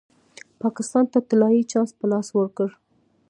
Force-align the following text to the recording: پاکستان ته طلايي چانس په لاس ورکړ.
پاکستان 0.61 1.03
ته 1.11 1.19
طلايي 1.29 1.61
چانس 1.71 1.91
په 1.99 2.05
لاس 2.11 2.27
ورکړ. 2.37 2.69